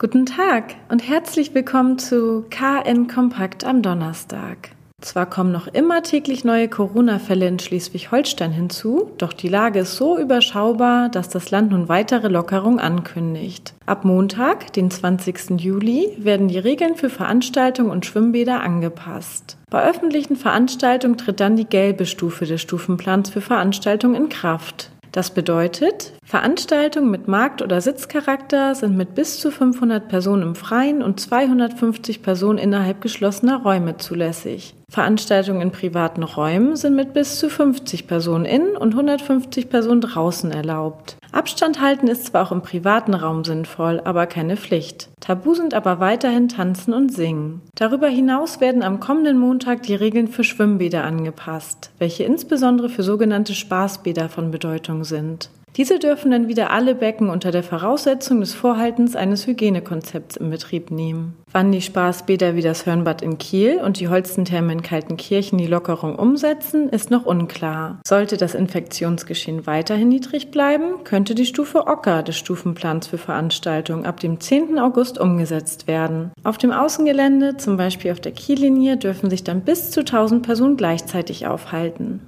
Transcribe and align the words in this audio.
Guten 0.00 0.26
Tag 0.26 0.76
und 0.90 1.08
herzlich 1.08 1.56
willkommen 1.56 1.98
zu 1.98 2.44
KN 2.50 3.08
Kompakt 3.08 3.64
am 3.64 3.82
Donnerstag. 3.82 4.70
Zwar 5.00 5.26
kommen 5.26 5.50
noch 5.50 5.66
immer 5.66 6.04
täglich 6.04 6.44
neue 6.44 6.68
Corona-Fälle 6.68 7.48
in 7.48 7.58
Schleswig-Holstein 7.58 8.52
hinzu, 8.52 9.10
doch 9.18 9.32
die 9.32 9.48
Lage 9.48 9.80
ist 9.80 9.96
so 9.96 10.16
überschaubar, 10.16 11.08
dass 11.08 11.30
das 11.30 11.50
Land 11.50 11.72
nun 11.72 11.88
weitere 11.88 12.28
Lockerung 12.28 12.78
ankündigt. 12.78 13.74
Ab 13.86 14.04
Montag, 14.04 14.72
den 14.72 14.88
20. 14.88 15.60
Juli, 15.60 16.14
werden 16.16 16.46
die 16.46 16.60
Regeln 16.60 16.94
für 16.94 17.10
Veranstaltungen 17.10 17.90
und 17.90 18.06
Schwimmbäder 18.06 18.60
angepasst. 18.60 19.56
Bei 19.68 19.82
öffentlichen 19.82 20.36
Veranstaltungen 20.36 21.18
tritt 21.18 21.40
dann 21.40 21.56
die 21.56 21.66
gelbe 21.66 22.06
Stufe 22.06 22.46
des 22.46 22.60
Stufenplans 22.60 23.30
für 23.30 23.40
Veranstaltungen 23.40 24.14
in 24.14 24.28
Kraft. 24.28 24.92
Das 25.18 25.30
bedeutet, 25.30 26.12
Veranstaltungen 26.22 27.10
mit 27.10 27.26
Markt- 27.26 27.60
oder 27.60 27.80
Sitzcharakter 27.80 28.76
sind 28.76 28.96
mit 28.96 29.16
bis 29.16 29.40
zu 29.40 29.50
500 29.50 30.06
Personen 30.06 30.44
im 30.44 30.54
Freien 30.54 31.02
und 31.02 31.18
250 31.18 32.22
Personen 32.22 32.56
innerhalb 32.56 33.00
geschlossener 33.00 33.60
Räume 33.64 33.96
zulässig. 33.96 34.76
Veranstaltungen 34.88 35.60
in 35.60 35.72
privaten 35.72 36.22
Räumen 36.22 36.76
sind 36.76 36.94
mit 36.94 37.14
bis 37.14 37.40
zu 37.40 37.50
50 37.50 38.06
Personen 38.06 38.44
innen 38.44 38.76
und 38.76 38.92
150 38.92 39.68
Personen 39.68 40.02
draußen 40.02 40.52
erlaubt. 40.52 41.17
Abstand 41.30 41.80
halten 41.80 42.08
ist 42.08 42.26
zwar 42.26 42.46
auch 42.46 42.52
im 42.52 42.62
privaten 42.62 43.14
Raum 43.14 43.44
sinnvoll, 43.44 44.00
aber 44.04 44.26
keine 44.26 44.56
Pflicht. 44.56 45.10
Tabu 45.20 45.54
sind 45.54 45.74
aber 45.74 46.00
weiterhin 46.00 46.48
Tanzen 46.48 46.94
und 46.94 47.12
Singen. 47.12 47.60
Darüber 47.74 48.08
hinaus 48.08 48.60
werden 48.60 48.82
am 48.82 48.98
kommenden 48.98 49.38
Montag 49.38 49.82
die 49.82 49.94
Regeln 49.94 50.28
für 50.28 50.44
Schwimmbäder 50.44 51.04
angepasst, 51.04 51.90
welche 51.98 52.24
insbesondere 52.24 52.88
für 52.88 53.02
sogenannte 53.02 53.54
Spaßbäder 53.54 54.28
von 54.28 54.50
Bedeutung 54.50 55.04
sind. 55.04 55.50
Diese 55.76 55.98
dürfen 55.98 56.30
dann 56.30 56.48
wieder 56.48 56.70
alle 56.70 56.94
Becken 56.94 57.30
unter 57.30 57.50
der 57.50 57.62
Voraussetzung 57.62 58.40
des 58.40 58.54
Vorhaltens 58.54 59.14
eines 59.14 59.46
Hygienekonzepts 59.46 60.36
in 60.36 60.50
Betrieb 60.50 60.90
nehmen. 60.90 61.36
Wann 61.52 61.72
die 61.72 61.80
Spaßbäder 61.80 62.56
wie 62.56 62.62
das 62.62 62.84
Hörnbad 62.84 63.22
in 63.22 63.38
Kiel 63.38 63.80
und 63.82 64.00
die 64.00 64.08
Holstentherme 64.08 64.72
in 64.72 64.82
Kaltenkirchen 64.82 65.56
die 65.56 65.66
Lockerung 65.66 66.16
umsetzen, 66.16 66.88
ist 66.90 67.10
noch 67.10 67.24
unklar. 67.24 68.00
Sollte 68.06 68.36
das 68.36 68.54
Infektionsgeschehen 68.54 69.66
weiterhin 69.66 70.08
niedrig 70.08 70.50
bleiben, 70.50 71.04
könnte 71.04 71.34
die 71.34 71.46
Stufe 71.46 71.86
Ocker 71.86 72.22
des 72.22 72.36
Stufenplans 72.36 73.06
für 73.06 73.18
Veranstaltungen 73.18 74.04
ab 74.04 74.20
dem 74.20 74.40
10. 74.40 74.78
August 74.78 75.18
umgesetzt 75.18 75.86
werden. 75.86 76.32
Auf 76.44 76.58
dem 76.58 76.72
Außengelände, 76.72 77.56
zum 77.56 77.76
Beispiel 77.76 78.12
auf 78.12 78.20
der 78.20 78.32
Kiellinie, 78.32 78.96
dürfen 78.96 79.30
sich 79.30 79.44
dann 79.44 79.62
bis 79.62 79.90
zu 79.90 80.00
1000 80.00 80.44
Personen 80.44 80.76
gleichzeitig 80.76 81.46
aufhalten. 81.46 82.20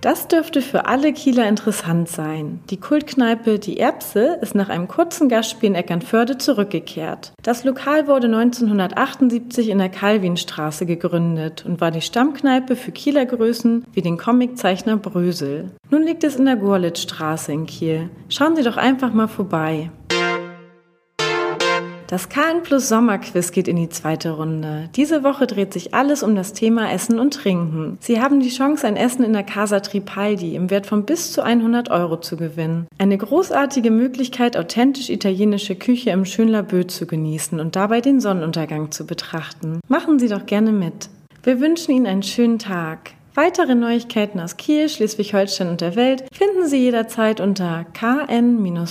Das 0.00 0.28
dürfte 0.28 0.62
für 0.62 0.86
alle 0.86 1.12
Kieler 1.12 1.48
interessant 1.48 2.08
sein. 2.08 2.60
Die 2.70 2.76
Kultkneipe 2.76 3.58
Die 3.58 3.78
Erbse 3.78 4.38
ist 4.40 4.54
nach 4.54 4.68
einem 4.68 4.86
kurzen 4.86 5.28
Gastspiel 5.28 5.70
in 5.70 5.74
Eckernförde 5.74 6.38
zurückgekehrt. 6.38 7.32
Das 7.42 7.64
Lokal 7.64 8.06
wurde 8.06 8.28
1978 8.28 9.70
in 9.70 9.78
der 9.78 9.88
Calvinstraße 9.88 10.86
gegründet 10.86 11.64
und 11.66 11.80
war 11.80 11.90
die 11.90 12.00
Stammkneipe 12.00 12.76
für 12.76 12.92
Kieler 12.92 13.26
Größen 13.26 13.86
wie 13.92 14.02
den 14.02 14.18
Comiczeichner 14.18 14.96
Brösel. 14.96 15.72
Nun 15.90 16.04
liegt 16.04 16.22
es 16.22 16.36
in 16.36 16.44
der 16.44 16.56
Gorlitzstraße 16.56 17.52
in 17.52 17.66
Kiel. 17.66 18.08
Schauen 18.28 18.54
Sie 18.54 18.62
doch 18.62 18.76
einfach 18.76 19.12
mal 19.12 19.28
vorbei. 19.28 19.90
Das 22.08 22.30
KN 22.30 22.62
Plus 22.62 22.88
Sommerquiz 22.88 23.52
geht 23.52 23.68
in 23.68 23.76
die 23.76 23.90
zweite 23.90 24.30
Runde. 24.30 24.88
Diese 24.96 25.22
Woche 25.24 25.46
dreht 25.46 25.74
sich 25.74 25.92
alles 25.92 26.22
um 26.22 26.34
das 26.34 26.54
Thema 26.54 26.90
Essen 26.90 27.18
und 27.18 27.34
Trinken. 27.34 27.98
Sie 28.00 28.18
haben 28.18 28.40
die 28.40 28.48
Chance, 28.48 28.86
ein 28.86 28.96
Essen 28.96 29.24
in 29.24 29.34
der 29.34 29.42
Casa 29.42 29.80
Tripaldi 29.80 30.54
im 30.54 30.70
Wert 30.70 30.86
von 30.86 31.04
bis 31.04 31.32
zu 31.32 31.42
100 31.42 31.90
Euro 31.90 32.18
zu 32.18 32.38
gewinnen. 32.38 32.86
Eine 32.96 33.18
großartige 33.18 33.90
Möglichkeit, 33.90 34.56
authentisch 34.56 35.10
italienische 35.10 35.76
Küche 35.76 36.08
im 36.08 36.24
Schönlabö 36.24 36.86
zu 36.86 37.06
genießen 37.06 37.60
und 37.60 37.76
dabei 37.76 38.00
den 38.00 38.22
Sonnenuntergang 38.22 38.90
zu 38.90 39.04
betrachten. 39.04 39.80
Machen 39.86 40.18
Sie 40.18 40.28
doch 40.28 40.46
gerne 40.46 40.72
mit. 40.72 41.10
Wir 41.42 41.60
wünschen 41.60 41.92
Ihnen 41.92 42.06
einen 42.06 42.22
schönen 42.22 42.58
Tag. 42.58 43.10
Weitere 43.34 43.74
Neuigkeiten 43.74 44.40
aus 44.40 44.56
Kiel, 44.56 44.88
Schleswig-Holstein 44.88 45.68
und 45.68 45.82
der 45.82 45.94
Welt 45.94 46.24
finden 46.32 46.66
Sie 46.66 46.78
jederzeit 46.78 47.38
unter 47.42 47.84
kn-online.de. 47.92 48.88